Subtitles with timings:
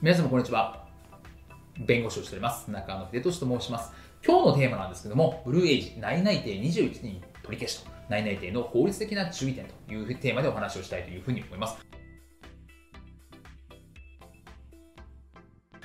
[0.00, 0.86] 皆様こんにちは。
[1.76, 2.70] 弁護士をしております。
[2.70, 3.90] 中野秀俊と申します。
[4.24, 11.78] 今日のテーマなんですけども、ブルーエイジ内々定21人取り消しと、内々定の法律的な注意点というテーマでお話をしたいというふうに思います。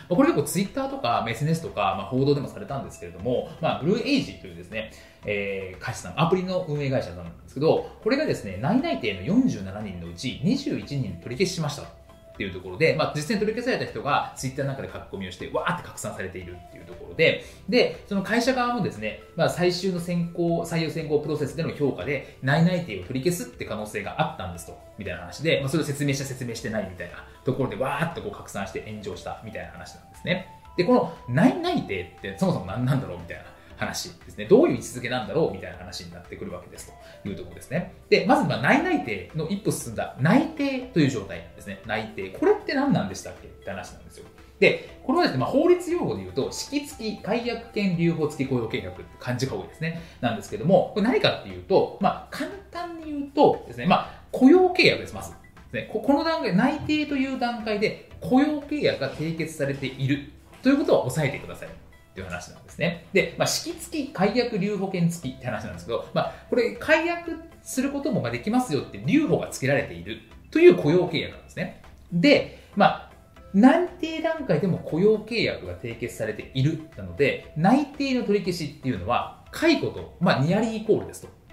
[0.07, 4.91] これ結構ツイッターとか SNS とか、まあ、報道でもされたんですけれども、まあ、ブルーエイジというですね、
[5.25, 12.02] えー、会社さん、アプリの運営会社さんなんですけど、これがですね、内々定の47人のうち21人取り消ししました。
[12.34, 30.47] っていうところで、まあ、実際に取り消された人がツイッターの中で書き込みをして、わーって拡散されているっていうところで、で、その会社側もですね、まあ、最終の選考、採用選考プロセスでの評価で、内々定を取り消すって可能性があったんですと、みたいな話で、まあ、それを説明した説明してないみたいなところで、わーっとこう拡散して炎上したみたいな話なんですね。
[30.75, 33.44] で、この内々定ってそもそも何なんだろうみたいな
[33.86, 34.45] 話ですね。
[34.45, 36.92] どういう位置づけなんだろうみたいな話になってくるわけです
[37.23, 37.94] というところですね。
[38.09, 41.81] で、まず、ま、内内定の一歩進んだ内定という状態ですね。
[41.86, 42.30] 内定。
[42.30, 44.25] これって何なんでしたっけって話なんですよ。
[44.59, 50.02] で、これはですね、まあ、法律用語で言うと、式付き解約権留保付き雇用契約って漢字が多いですね。
[50.22, 55.34] なんですけども、これ何かっていうと、まあ、簡単に言うとですね、まあ、雇用契約です、まず。
[55.73, 61.70] ね、この段階、内定という段階で雇用契約が締結されているということを押さえてください。
[62.14, 63.08] っていう話なんですね。
[63.11, 70.20] で、まあ、式付き解約留保険付きって話なんですけど、まあ、これ解約することもできますよって留保が付けられている
[70.52, 71.81] という雇用契約なんですね。
[72.11, 73.11] で、まあ、
[73.55, 81.44] 内定段階でも雇用契約が締結されているなので、内定の取り消しっていうのは、解雇と、まあ、ニアリーイコールですと。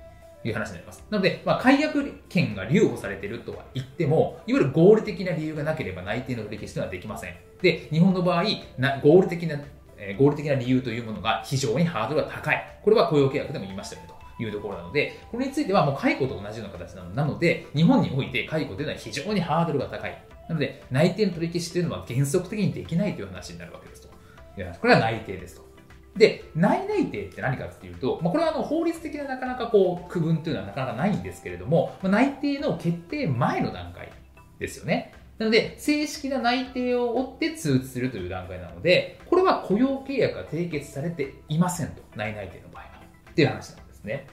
[0.43, 1.05] いう話になります。
[1.11, 7.35] なので、まあ、解約権が留保されてるとは言っても、いわゆる合理的な理由がなければ内定の取り消しというのはできません。
[7.61, 8.45] で、日本の場合、
[8.79, 9.61] な合理的な
[10.01, 12.81] え合理的な理由というものが非常にハードルが高い。
[12.83, 20.25] これは雇用契約でも言いましたよねというところなので、これについてはもう解雇と同じような形なので、日本において解雇というのは非常にハードルが高い。
[20.49, 24.09] なので、内定の取り消しというのは原則的にできないという話になるわけですと。
[24.81, 25.71] これは内定ですと。
[26.17, 34.11] で、内内定って何かっていうと、まあ、これはあの法律的ななかなかこう区分というのはなかなかないんですけれども、まあ、内定の決定前の段階
[34.59, 35.13] ですよね。
[35.41, 42.03] なので、正式な内定を追って通知するという段階なので、これは雇用契約が締結されていませんと。
[42.15, 42.89] 内内定の場合は。
[43.31, 44.27] っていう話なんですね。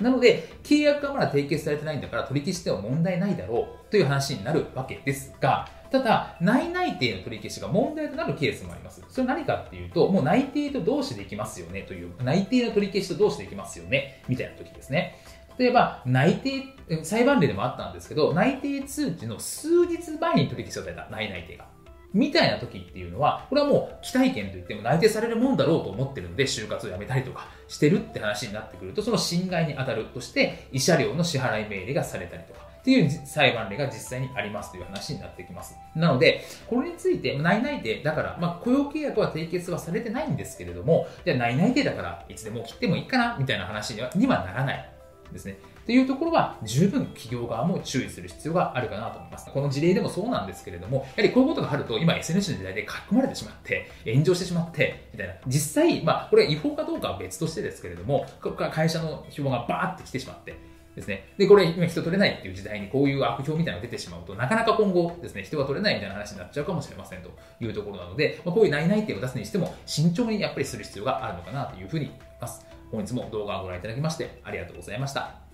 [0.00, 9.04] なので、契約がまだ締結されてないんだから取り消しては問題ないだろうという話になるわけですが、ただ、内内定の取り消しが問題となるケースもあります。
[9.08, 15.20] それ何かっていうと、もう内定と同士できますよねという、内定の取り消しと同士できますよね、みたいな時ですね。
[15.60, 21.66] 例えば、内定、裁判例でもあったんですけど、内定通知の数日前に取り消しをされた、内内定が。
[22.14, 35.76] みたいな時っていうのは、これはもう期待権といっても内定されるもんだろうと思ってるので、就活をやめたりとかしてるって話になってくると、その侵害に当たるとして、慰謝料の支払い命令がされたりとか、っていう裁判例が実際にありますという話になってきます。
[35.94, 44.99] なので、これについて、内々定、だから、まあ、雇用契約は締結はされてないんですけれども、じゃあ内々定だから、いつでも切ってもいいかな、みたいな話にはにはならない
[45.32, 45.58] ですね。
[45.82, 49.50] っていうところは十分企業側も注意する必要があるかなと思います。
[49.50, 55.34] この事例でもそうなんですけれども、やはりこういうことがあると今 SNS の時代で書き込まれてしまって、炎上してしまって、みたいな。
[55.46, 58.26] 実際、まあこれ違法かどうかは別としてですけれども、
[58.72, 60.56] 会社の票がバーって来てしまって、
[60.94, 61.28] ですね。
[61.38, 67.30] で、これ今人取れないっていう時代にこういう悪評みたいなのが出てしまうと、なかなか今後ですね、人が取れないみたいな話になっちゃうかもしれませんと
[67.60, 72.66] いうところなので、まあ、こういう内々定を出すにしても慎重にやっぱりする必要があるのかなというふうに思います。
[72.90, 75.49] 本日も動画をご覧いただきましてありがとうございました。